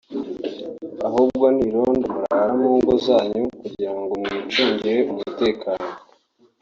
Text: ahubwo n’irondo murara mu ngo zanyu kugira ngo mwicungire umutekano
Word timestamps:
ahubwo 1.07 1.45
n’irondo 1.55 2.05
murara 2.13 2.53
mu 2.61 2.69
ngo 2.77 2.93
zanyu 3.05 3.43
kugira 3.61 3.91
ngo 3.99 4.13
mwicungire 4.21 4.99
umutekano 5.11 5.89